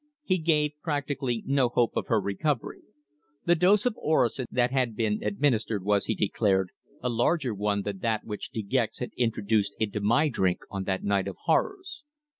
[0.23, 2.81] He gave practically no hope of her recovery.
[3.45, 6.71] The dose of orosin that had been administered was, he declared,
[7.03, 11.03] a larger one than that which De Gex had introduced into my drink on that
[11.03, 12.01] night of horrors.